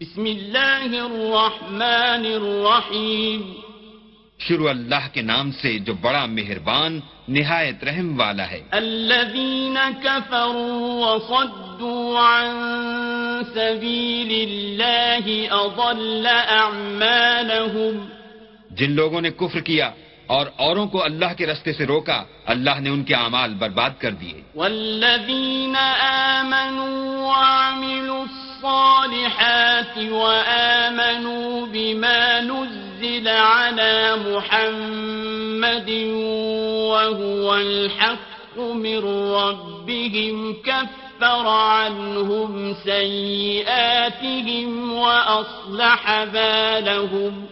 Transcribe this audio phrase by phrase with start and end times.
[0.00, 3.52] بسم اللہ الرحمن الرحیم۔
[4.38, 12.20] شروع اللہ کے نام سے جو بڑا مہربان نہایت رحم والا ہے۔ الذين كفروا وصدوا
[12.20, 12.50] عن
[13.54, 18.06] سبيل الله أضل أعمالهم
[18.70, 19.90] جن لوگوں نے کفر کیا
[20.26, 24.10] اور اوروں کو اللہ کے رستے سے روکا اللہ نے ان کے اعمال برباد کر
[24.10, 35.90] دیے۔ والذين آمنوا وعملوا الصالحات وآمنوا بما نزل على محمد
[36.90, 38.98] وهو الحق من
[39.34, 47.46] ربهم كفر عنهم سيئاتهم وأصلح بالهم.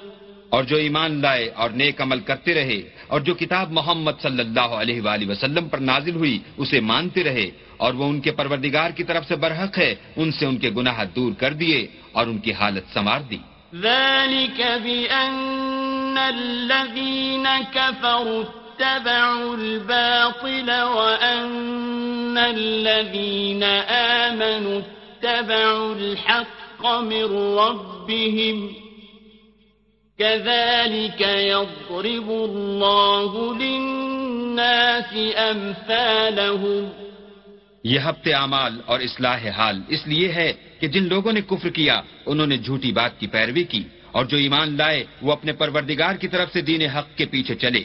[0.50, 4.70] اور جو ایمان لائے اور نیک عمل کرتے رہے اور جو کتاب محمد صلی اللہ
[4.80, 9.04] علیہ وآلہ وسلم پر نازل ہوئی، اسے مانتے رہے اور وہ ان کے پروردگار کی
[9.04, 12.52] طرف سے برحق ہے، ان سے ان کے گناہ دور کر دیے اور ان کی
[12.52, 13.40] حالت سنوار دی۔
[13.74, 23.62] ذلك بأن الذين كفروا اتبعوا الباطل وأن الذين
[24.22, 27.24] آمنوا اتبعوا الحق من
[27.58, 28.85] ربهم
[30.18, 35.12] كذلك يضرب الله للناس
[35.50, 36.84] أمثالهم
[37.84, 42.00] یہ ہفتے اعمال اور اصلاح حال اس لیے ہے کہ جن لوگوں نے کفر کیا
[42.26, 46.28] انہوں نے جھوٹی بات کی پیروی کی اور جو ایمان لائے وہ اپنے پروردگار کی
[46.28, 47.82] طرف سے دین حق کے پیچھے چلے۔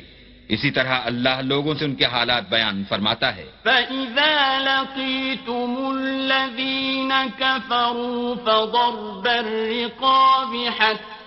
[0.49, 8.35] اسی طرح اللہ لوگوں سے ان کے حالات بیان فرماتا ہے۔ فَإِذَا لَقِيتُمُ الَّذِينَ كَفَرُوا
[8.45, 11.20] فَضَرْبَ الرِّقَابِ حَتَّى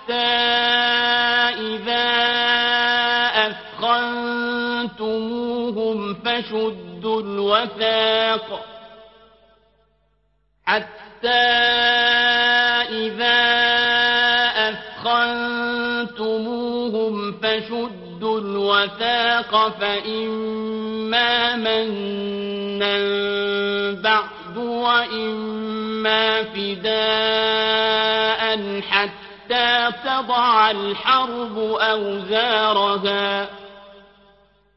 [1.59, 2.09] إِذَا
[3.47, 4.95] أَثْخَنْتُمُوهُمْ
[6.15, 8.75] فَشُدُّوا الْوَثَاقَ
[10.67, 11.29] حتى
[12.91, 13.45] إذا
[16.05, 22.97] أثخنتموهم فشدوا الوثاق فإما منا
[24.03, 27.21] بعد وإما فداء
[28.81, 29.24] حتى
[30.05, 33.49] تضع الحرب أوزارها.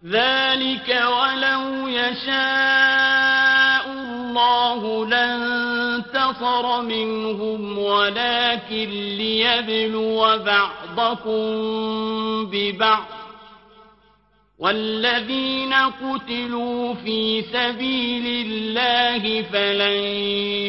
[0.05, 11.45] ذلك ولو يشاء الله لانتصر منهم ولكن ليبلو بعضكم
[12.45, 13.06] ببعض.
[14.59, 20.03] والذين قتلوا في سبيل الله فلن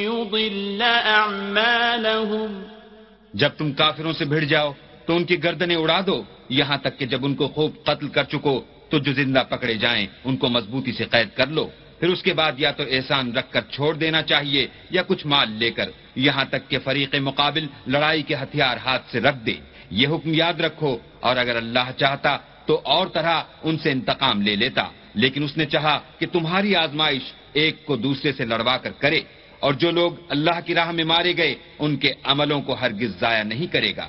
[0.04, 2.67] يضل أعمالهم.
[3.34, 4.72] جب تم کافروں سے بھڑ جاؤ
[5.06, 8.24] تو ان کی گردنیں اڑا دو۔ یہاں تک کہ جب ان کو خوب قتل کر
[8.24, 12.22] چکو تو جو زندہ پکڑے جائیں ان کو مضبوطی سے قید کر لو۔ پھر اس
[12.22, 15.90] کے بعد یا تو احسان رکھ کر چھوڑ دینا چاہیے یا کچھ مال لے کر
[16.14, 19.54] یہاں تک کہ فریق مقابل لڑائی کے ہتھیار ہاتھ سے رکھ دے۔
[19.90, 24.56] یہ حکم یاد رکھو اور اگر اللہ چاہتا تو اور طرح ان سے انتقام لے
[24.56, 27.22] لیتا۔ لیکن اس نے چاہا کہ تمہاری آزمائش
[27.52, 29.20] ایک کو دوسرے سے لڑوا کر کرے۔
[29.60, 33.42] اور جو لوگ اللہ کی راہ میں مارے گئے ان کے عملوں کو ہرگز ضائع
[33.42, 34.06] نہیں کرے گا۔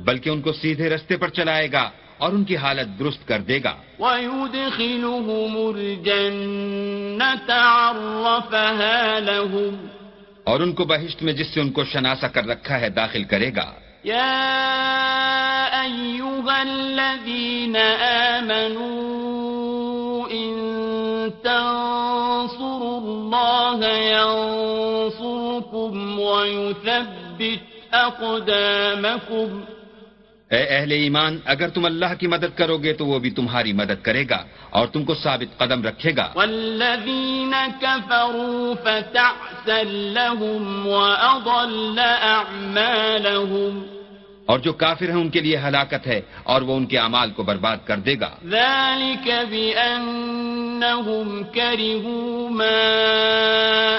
[0.00, 3.58] بلکہ ان کو سیدھے رستے پر چلائے گا اور ان کی حالت درست کر دے
[3.64, 3.76] گا۔
[9.18, 9.86] لهم۔
[10.44, 13.50] اور ان کو بہشت میں جس سے ان کو شناسا کر رکھا ہے داخل کرے
[13.56, 13.72] گا۔
[16.60, 19.41] الذين آمنوا إن
[21.44, 29.60] تنصروا الله ينصركم ويثبت أقدامكم.
[30.50, 34.02] اے اہل ایمان اگر تم اللہ کی مدد کرو گے تو وہ بھی تمہاری مدد
[34.02, 39.82] کرے گا اور تم کو ثابت قدم رکھے گا۔ والذين كفروا فتعسا
[40.16, 44.01] لهم وأضل أعمالهم.
[44.46, 47.42] اور جو کافر ہیں ان کے لیے ہلاکت ہے اور وہ ان کے اعمال کو
[47.42, 53.02] برباد کر دے گا۔ ذلك بأنهم كرهوا ما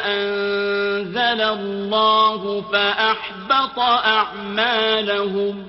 [0.06, 5.62] أنزل الله فأحبط أعمالهم۔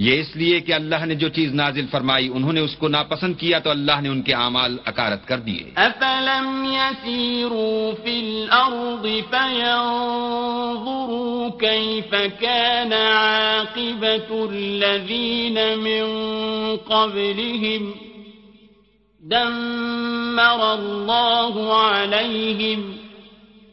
[0.00, 3.34] یہ اس لیے کہ اللہ نے جو چیز نازل فرمائی، انہوں نے اس کو ناپسند
[3.38, 11.50] کیا تو اللہ نے ان کے اعمال اکارت کر دیے۔ أفلم يسيروا في الأرض فينظروا
[11.60, 16.02] كيف كان عاقبة الذين من
[16.76, 17.94] قبلهم
[19.22, 22.96] دمر الله عليهم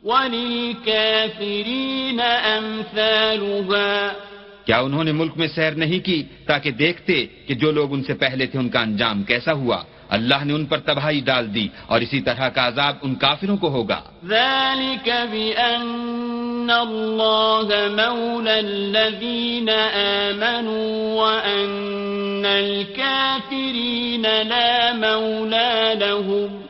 [0.04, 2.20] وللكافرين
[2.60, 4.27] أمثالها
[4.68, 8.14] کیا انہوں نے ملک میں سیر نہیں کی تاکہ دیکھتے کہ جو لوگ ان سے
[8.14, 12.02] پہلے تھے ان کا انجام کیسا ہوا؟ اللہ نے ان پر تباہی ڈال دی اور
[12.02, 22.46] اسی طرح کا عذاب ان کافروں کو ہوگا۔ ذلك بأن الله مولى الذين آمنوا وأن
[22.46, 26.62] الكافرين لا مولى لهم۔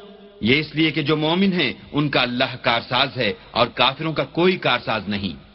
[0.41, 4.23] یہ اس لیے کہ جو مومن ہیں ان کا اللہ کارساز ہے اور کافروں کا
[4.23, 5.47] کوئی کارساز نہیں۔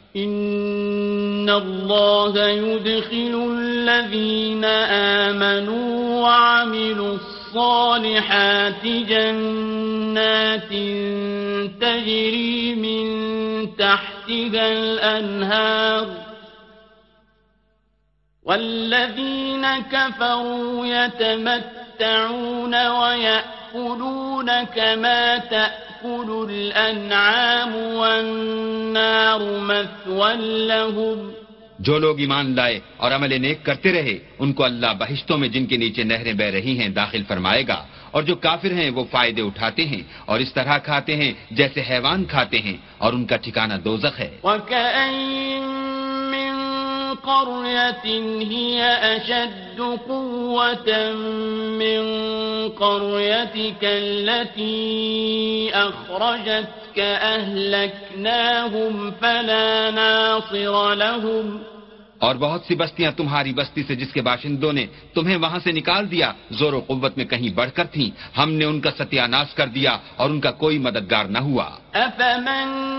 [1.43, 4.65] إن الله يدخل الذين
[5.25, 10.69] آمنوا وعملوا الصالحات جنات
[11.81, 13.05] تجري من
[13.75, 16.07] تحتها الأنهار
[18.43, 21.82] والذين كفروا يتمتعون
[22.71, 30.33] ويأكلون كما تأكل الأنعام والنار مثوى
[30.67, 31.31] لهم
[31.79, 35.65] جو لوگ ایمان لائے اور عمل نیک کرتے رہے ان کو اللہ بہشتوں میں جن
[35.65, 39.41] کے نیچے نہریں بہ رہی ہیں داخل فرمائے گا۔ اور جو کافر ہیں وہ فائدے
[39.41, 43.73] اٹھاتے ہیں اور اس طرح کھاتے ہیں جیسے حیوان کھاتے ہیں اور ان کا ٹھکانہ
[43.73, 44.37] دوزخ ہے۔
[47.23, 48.03] قرية
[48.39, 48.83] هي
[49.15, 51.13] أشد قوة
[51.79, 52.03] من
[52.69, 58.53] قريتك التي أخرجتك أهلكناهم
[59.21, 61.63] فلا ناصر لهم
[62.23, 66.11] اور بہت سی بستیاں تمہاری بستی سے جس کے باشندوں نے تمہیں وہاں سے نکال
[66.11, 69.53] دیا، زور و قوت میں کہیں بڑھ کر تھیں۔ ہم نے ان کا ستیہ ناش
[69.53, 72.93] کر دیا اور ان کا کوئی مددگار نہ ہوا۔ أفمن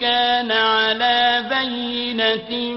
[0.00, 2.76] كان على بينة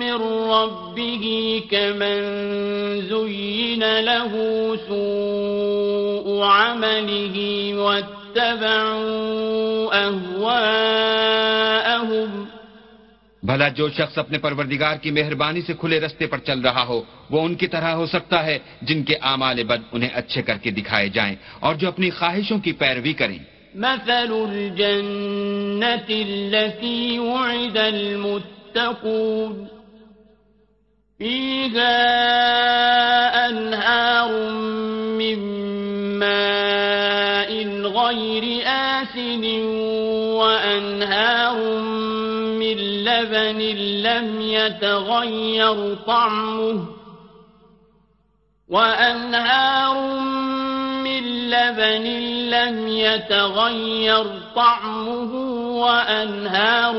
[0.00, 2.22] من ربه كمن
[3.08, 4.36] زين له
[4.88, 12.44] سوء عمله واتبعوا أهواءهم
[13.42, 17.42] بھلا جو شخص اپنے پروردگار کی مہربانی سے کھلے رستے پر چل رہا ہو، وہ
[17.42, 21.08] ان کی طرح ہو سکتا ہے جن کے اعمال بد انہیں اچھے کر کے دکھائے
[21.08, 23.38] جائیں اور جو اپنی خواہشوں کی پیروی کریں۔
[23.74, 29.78] مثل الجنة التي وعد المتقون.
[31.22, 32.18] فيها
[33.48, 34.30] أنهار
[35.18, 35.38] من
[36.18, 39.46] ماء غير آسن
[40.34, 41.87] وأنهار من
[43.08, 43.58] لبن
[44.02, 46.84] لم يتغير طعمه
[48.68, 50.20] وأنهار
[51.04, 52.04] من لبن
[52.50, 54.24] لم يتغير
[54.56, 55.34] طعمه
[55.80, 56.94] وأنهار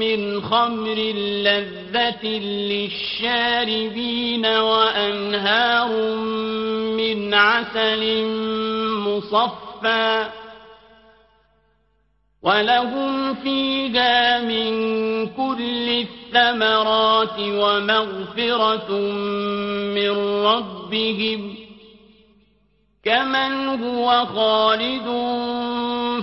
[0.00, 0.98] من خمر
[1.44, 2.26] لذة
[2.70, 6.16] للشاربين وأنهار
[6.96, 8.26] من عسل
[9.06, 10.26] مصفى
[12.42, 14.72] ولهم فيها من
[15.26, 18.90] كل الثمرات ومغفرة
[19.94, 20.10] من
[20.44, 21.54] ربهم
[23.04, 25.04] كمن هو خالد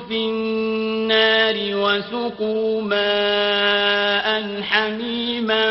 [0.07, 5.65] في النار وسقوا ماء حميما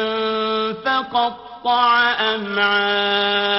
[0.72, 3.58] فقطع أمعاءهم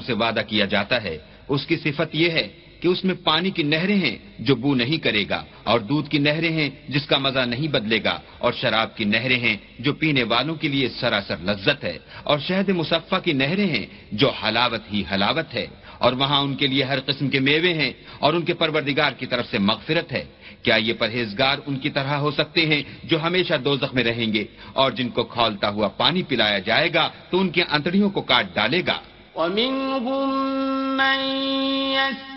[0.00, 1.18] سے وعدہ کیا جاتا ہے
[1.48, 4.98] اس کی صفت یہ ہے کہ اس میں پانی کی نہریں ہیں جو بو نہیں
[4.98, 8.96] کرے گا اور دودھ کی نہریں ہیں جس کا مزہ نہیں بدلے گا اور شراب
[8.96, 13.32] کی نہریں ہیں جو پینے والوں کے لیے سراسر لذت ہے اور شہد مصفہ کی
[13.32, 15.66] نہریں ہیں جو حلاوت ہی حلاوت ہے
[15.98, 19.26] اور وہاں ان کے لیے ہر قسم کے میوے ہیں اور ان کے پروردگار کی
[19.26, 20.24] طرف سے مغفرت ہے۔
[20.62, 24.44] کیا یہ پرہیزگار ان کی طرح ہو سکتے ہیں جو ہمیشہ دوزخ میں رہیں گے
[24.72, 28.46] اور جن کو کھولتا ہوا پانی پلایا جائے گا تو ان کی انتڑیوں کو کاٹ
[28.54, 28.98] ڈالے گا۔
[29.34, 30.28] ومنهم
[30.96, 31.20] من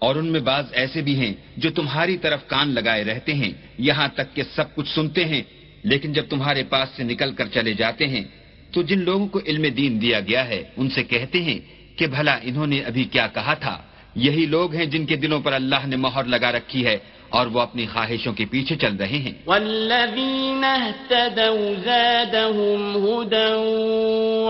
[0.00, 4.08] اور ان میں بعض ایسے بھی ہیں جو تمہاری طرف کان لگائے رہتے ہیں، یہاں
[4.14, 5.42] تک کہ سب کچھ سنتے ہیں،
[5.82, 8.24] لیکن جب تمہارے پاس سے نکل کر چلے جاتے ہیں،
[8.72, 11.58] تو جن لوگوں کو علم دین دیا گیا ہے، ان سے کہتے ہیں
[11.96, 13.76] کہ بھلا انہوں نے ابھی کیا کہا تھا؟
[14.16, 16.96] یہی لوگ ہیں جن کے دلوں پر اللہ نے مہر لگا رکھی ہے
[17.28, 23.52] اور وہ اپنی خواہشوں کے پیچھے چل رہے ہیں۔ والذين اهتدوا زادهم هدى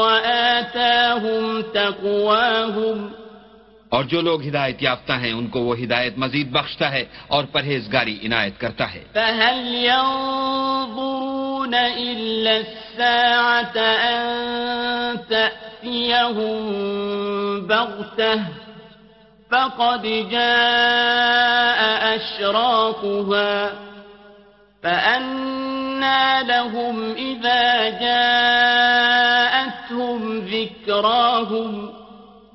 [0.00, 3.19] وآتاهم تقواهم
[3.90, 8.18] اور جو لوگ ہدایت یافتہ ہیں، ان کو وہ ہدایت مزید بخشتا ہے اور پرہیزگاری
[8.24, 13.76] عنایت کرتا ہے۔ فهل ينظرون إلا الساعة
[14.10, 14.20] أن
[15.28, 16.60] تأتيهم
[17.66, 18.34] بغتة
[19.50, 23.70] فقد جاء أشراطها
[24.82, 29.00] فأنا لهم إذا جاءتهم
[30.46, 31.99] ذكراهم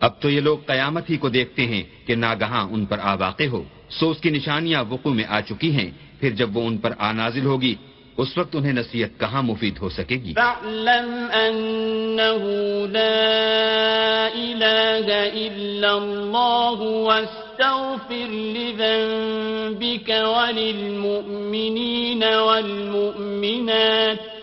[0.02, 3.44] اب تو یہ لوگ قیامت ہی کو دیکھتے ہیں کہ ناگہاں ان پر آ واقع
[3.52, 6.94] ہو۔ سو اس کی نشانیاں وقوع میں آ چکی ہیں۔ پھر جب وہ ان پر
[6.98, 7.76] آ نازل ہوگی،
[8.18, 12.46] اس وقت انہیں نصیحت کہاں مفید ہو سکے گی؟ فاعلم أنه
[12.92, 24.35] لا إله إلا الله واستغفر لذنبك وللمؤمنين والمؤمنات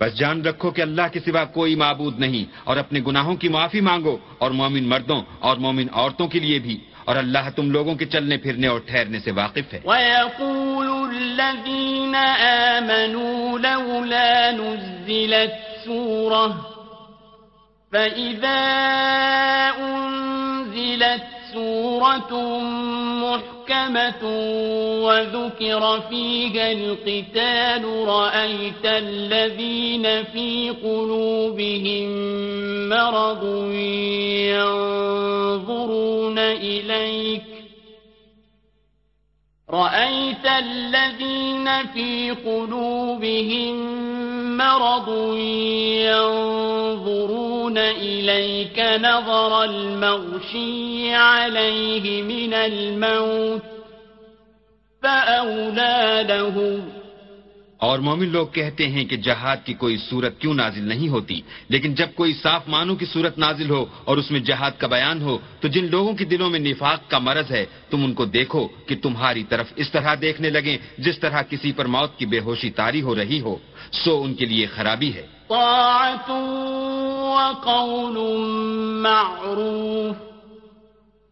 [0.00, 3.80] بس جان رکھو کہ اللہ کے سوا کوئی معبود نہیں اور اپنے گناہوں کی معافی
[3.80, 8.06] مانگو اور مومن مردوں اور مومن عورتوں کے لیے بھی اور اللہ تم لوگوں کے
[8.06, 12.14] چلنے پھرنے اور ٹھہرنے سے واقف ہے۔ ويقول الذين
[12.74, 16.50] آمنوا لولا نزلت سورة
[17.92, 18.60] فإذا
[19.78, 22.60] أنزلت سورة
[23.24, 24.22] محكمة
[25.04, 32.08] وذكر فيها القتال رأيت الذين في قلوبهم
[32.88, 33.44] مرض
[34.52, 37.42] ينظرون إليك
[39.70, 43.76] رأيت الذين في قلوبهم
[44.56, 45.36] مرض
[46.10, 53.62] ينظرون إليك نظر المغشي عليه من الموت
[55.02, 57.05] فأولى لهم
[57.78, 61.94] اور مومن لوگ کہتے ہیں کہ جہاد کی کوئی صورت کیوں نازل نہیں ہوتی؟ لیکن
[61.94, 65.38] جب کوئی صاف معنوں کی صورت نازل ہو اور اس میں جہاد کا بیان ہو،
[65.60, 68.96] تو جن لوگوں کے دلوں میں نفاق کا مرض ہے، تم ان کو دیکھو کہ
[69.02, 73.02] تمہاری طرف اس طرح دیکھنے لگیں جس طرح کسی پر موت کی بے ہوشی تاری
[73.02, 73.56] ہو رہی ہو۔
[73.92, 76.34] سو ان کے لیے خرابی ہے۔ طاعة
[77.34, 78.18] وقول
[79.02, 80.35] معروف۔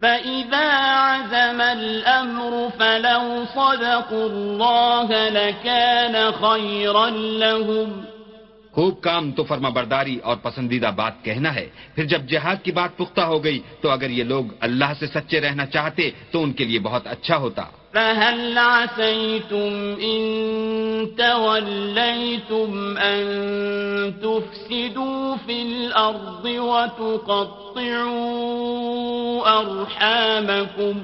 [0.04, 8.04] فَإِذَا عَزَمَ الْأَمْرُ فَلَوْ صَدَقُوا اللَّهَ لَكَانَ خَيْرًا لَهُمْ۔
[8.72, 12.96] خوب کام تو فرما برداری اور پسندیدہ بات کہنا ہے۔ پھر جب جہاد کی بات
[12.96, 16.64] پختہ ہو گئی تو اگر یہ لوگ اللہ سے سچے رہنا چاہتے تو ان کے
[16.64, 17.62] لیے بہت اچھا ہوتا۔
[17.94, 20.24] فهل عسيتم إن
[21.18, 23.24] توليتم أن
[24.22, 27.84] تفسدوا في الأرض وتقطعوا
[29.60, 31.02] أرحامكم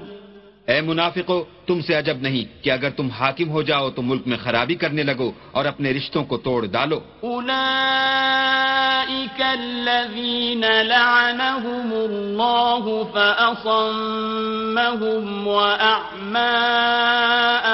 [0.71, 4.37] اے منافقو تم سے عجب نہیں کہ اگر تم حاکم ہو جاؤ تو ملک میں
[4.43, 16.57] خرابی کرنے لگو اور اپنے رشتوں کو توڑ ڈالو۔ أولئك الذين لعنهم الله فأصمهم وأعمى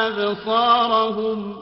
[0.06, 1.52] أبصارهم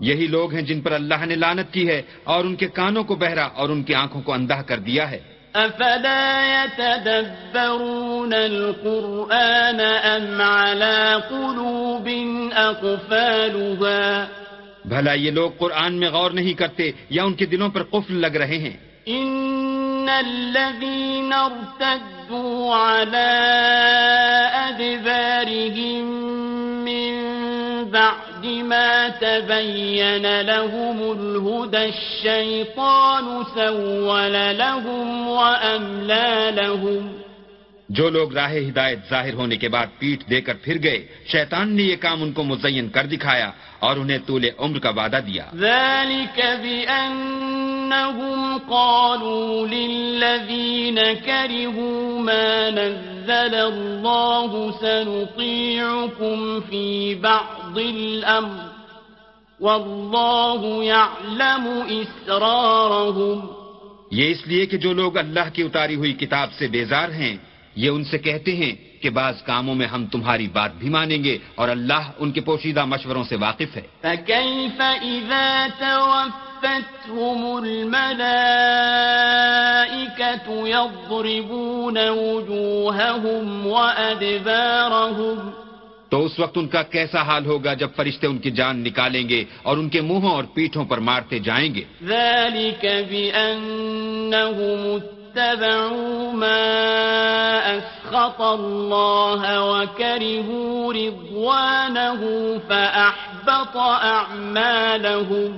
[0.00, 3.14] یہی لوگ ہیں جن پر اللہ نے لانت کی ہے اور ان کے کانوں کو
[3.14, 11.16] بہرا اور ان کی آنکھوں کو اندھا کر دیا ہے۔ أفلا يتدبرون القرآن أم على
[11.30, 12.08] قلوب
[12.52, 14.24] أقفالها؟
[14.84, 18.36] بھلا یہ لوگ قرآن میں غور نہیں کرتے یا ان کے دلوں پر قفل لگ
[18.36, 18.76] رہے ہیں۔
[19.08, 23.32] إن الذين ارتدوا على
[24.68, 26.04] أدبارهم
[26.84, 27.12] من
[27.90, 37.16] بعد ما تبين لهم الهدى الشيطان سول لهم وأملى لهم.
[37.88, 41.82] جو لوگ راہ ہدایت ظاہر ہونے کے بعد پیٹھ دے کر پھر گئے شیطان نے
[41.82, 46.40] یہ کام ان کو مزین کر دکھایا اور انہیں طول عمر کا وعدہ دیا۔ ذلك
[47.90, 58.70] بأنهم قالوا للذين كرهوا ما نزل الله سنطيعكم في بعض الأمر
[59.60, 61.64] والله يعلم
[62.02, 63.42] إسرارهم.
[64.12, 67.36] یہ اس لیے کہ جو لوگ اللہ کی اتاری ہوئی کتاب سے بیزار ہیں،
[67.76, 71.38] یہ ان سے کہتے ہیں کہ بعض کاموں میں ہم تمہاری بات بھی مانیں گے
[71.54, 78.36] اور اللہ ان کے پوشیدہ مشوروں سے واقف ہے۔ فكيف إذا توفتهم الملائكة
[80.68, 85.38] يضربون وجوههم وأدبارهم
[86.10, 89.44] تو اس وقت ان کا کیسا حال ہوگا جب فرشتے ان کی جان نکالیں گے
[89.62, 94.82] اور ان کے منہوں اور پیٹھوں پر مارتے جائیں گے؟ ذلك بأنهم
[95.40, 96.62] اتبعوا ما
[97.76, 102.20] أسخط الله وكرهوا رضوانه
[102.68, 105.52] فأحبط أعمالهم.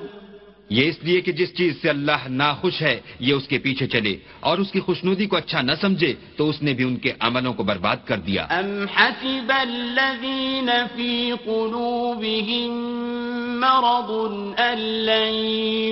[0.70, 4.16] یہ اس لیے کہ جس چیز سے اللہ ناخوش ہے یہ اس کے پیچھے چلے
[4.40, 7.52] اور اس کی خوشنودی کو اچھا نہ سمجھے تو اس نے بھی ان کے عملوں
[7.52, 12.70] کو برباد کر دیا۔ أم حسب الذين في قلوبهم
[13.60, 14.10] مرض
[14.58, 14.78] أن
[15.10, 15.34] لن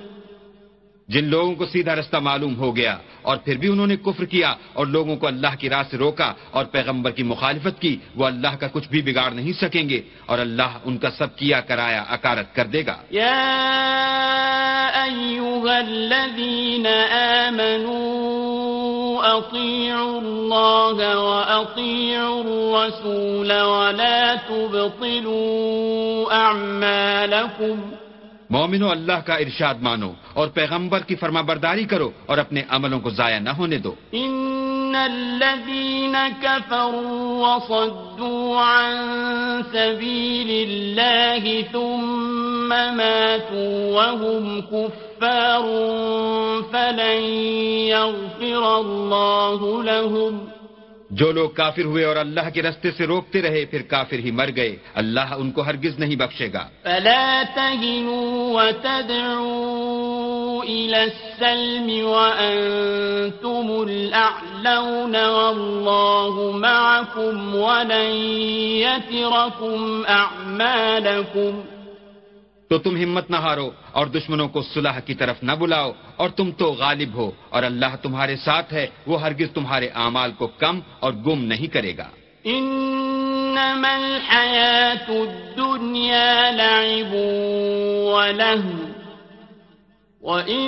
[1.09, 4.55] جن لوگوں کو سیدھا رستہ معلوم ہو گیا اور پھر بھی انہوں نے کفر کیا
[4.73, 8.57] اور لوگوں کو اللہ کی راہ سے روکا اور پیغمبر کی مخالفت کی وہ اللہ
[8.61, 12.55] کا کچھ بھی بگاڑ نہیں سکیں گے اور اللہ ان کا سب کیا کرایا اکارت
[12.55, 13.43] کر دے گا۔ یا
[15.77, 16.87] الذین
[17.47, 18.32] آمنوا
[19.25, 27.81] أطيعوا الله وأطيعوا الرسول ولا تبطلوا أعمالكم
[28.51, 33.11] مومنو اللہ کا ارشاد مانو اور پیغمبر کی فرما برداری کرو اور اپنے عملوں کو
[33.11, 38.93] ضائع نہ ہونے دو۔ ان الذين كفروا وصدوا عن
[39.73, 44.61] سبيل الله ثم ماتوا وهم
[45.23, 45.63] كفار
[46.71, 47.25] فلن
[47.89, 50.39] يغفر الله لهم.
[51.11, 54.51] جو لوگ کافر ہوئے اور اللہ کے رستے سے روکتے رہے پھر کافر ہی مر
[54.57, 59.83] گئے۔ اللہ ان کو ہرگز نہیں بخشے گا۔ فلا تهنوا وتدعوا
[60.65, 68.15] إلى السلم وأنتم الأعلون والله معكم ولن
[68.77, 71.61] يتركم أعمالكم.
[72.73, 76.51] تو تم ہمت نہ ہارو اور دشمنوں کو صلح کی طرف نہ بلاؤ اور تم
[76.51, 81.13] تو غالب ہو اور اللہ تمہارے ساتھ ہے، وہ ہرگز تمہارے اعمال کو کم اور
[81.13, 82.09] گم نہیں کرے گا۔
[82.45, 87.15] انما الحیات الدنیا لعب
[88.15, 88.89] ولہو
[90.21, 90.67] وَإِن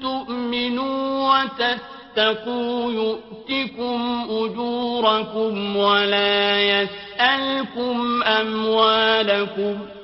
[0.00, 10.03] تُؤْمِنُوا وَتَتَّقُوا يُؤْتِكُمْ أُجُورَكُمْ وَلَا يَسْأَلْكُمْ أَمْوَالَكُمْ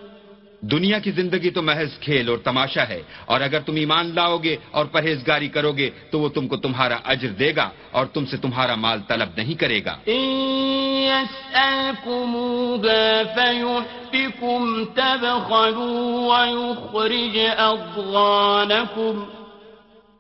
[0.71, 4.57] دنیا کی زندگی تو محض کھیل اور تماشا ہے اور اگر تم ایمان لاؤ گے
[4.71, 8.37] اور پرہیزگاری کرو گے تو وہ تم کو تمہارا اجر دے گا اور تم سے
[8.37, 9.97] تمہارا مال طلب نہیں کرے گا۔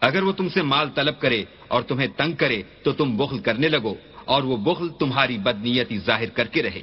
[0.00, 3.68] اگر وہ تم سے مال طلب کرے اور تمہیں تنگ کرے تو تم بخل کرنے
[3.68, 6.82] لگو اور وہ بخل تمہاری بدنیتی ظاہر کر کے رہے۔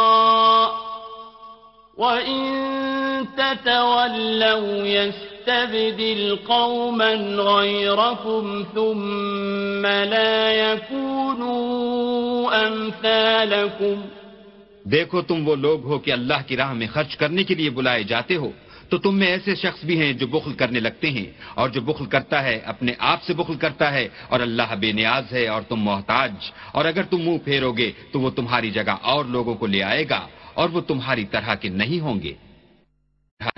[14.85, 18.03] دیکھو تم وہ لوگ ہو کہ اللہ کی راہ میں خرچ کرنے کے لیے بلائے
[18.03, 18.51] جاتے ہو،
[18.89, 22.05] تو تم میں ایسے شخص بھی ہیں جو بخل کرنے لگتے ہیں، اور جو بخل
[22.05, 25.79] کرتا ہے اپنے آپ سے بخل کرتا ہے، اور اللہ بے نیاز ہے اور تم
[25.83, 26.31] محتاج،
[26.71, 30.05] اور اگر تم منہ پھیرو گے تو وہ تمہاری جگہ اور لوگوں کو لے آئے
[30.09, 32.33] گا۔ اور وہ تمہاری طرح کے نہیں ہوں گے۔